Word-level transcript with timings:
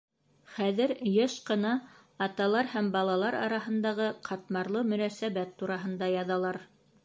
Хәҙер 0.51 0.93
йыш 1.11 1.35
ҡына 1.49 1.73
аталар 2.27 2.71
һәм 2.73 2.89
балалар 2.97 3.37
араһындағы 3.43 4.09
ҡатмарлы 4.31 4.85
мөнәсәбәт 4.95 5.57
тураһында 5.61 6.13
яҙалар. 6.19 6.61